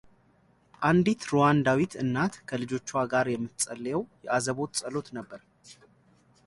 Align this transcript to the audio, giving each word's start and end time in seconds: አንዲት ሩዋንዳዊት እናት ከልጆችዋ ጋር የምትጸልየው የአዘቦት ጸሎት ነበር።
አንዲት 0.89 1.21
ሩዋንዳዊት 1.31 1.93
እናት 2.03 2.33
ከልጆችዋ 2.51 2.97
ጋር 3.13 3.25
የምትጸልየው 3.33 4.03
የአዘቦት 4.25 4.73
ጸሎት 4.79 5.09
ነበር። 5.19 5.43